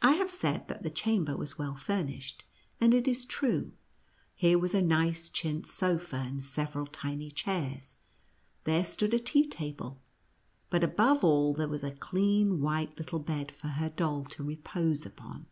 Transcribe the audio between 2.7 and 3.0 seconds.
and